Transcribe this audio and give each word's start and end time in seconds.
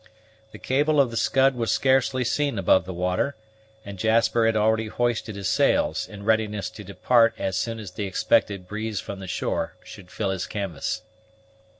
The 0.51 0.57
cable 0.57 0.99
of 0.99 1.11
the 1.11 1.15
Scud 1.15 1.53
was 1.53 1.69
scarcely 1.71 2.23
seen 2.23 2.57
above 2.57 2.85
the 2.85 2.91
water, 2.93 3.35
and 3.85 3.99
Jasper 3.99 4.47
had 4.47 4.55
already 4.55 4.87
hoisted 4.87 5.35
his 5.35 5.47
sails, 5.47 6.07
in 6.09 6.25
readiness 6.25 6.71
to 6.71 6.83
depart 6.83 7.35
as 7.37 7.55
soon 7.55 7.77
as 7.77 7.91
the 7.91 8.07
expected 8.07 8.67
breeze 8.67 8.99
from 8.99 9.19
the 9.19 9.27
shore 9.27 9.75
should 9.83 10.09
fill 10.09 10.29
the 10.29 10.39
canvas. 10.49 11.03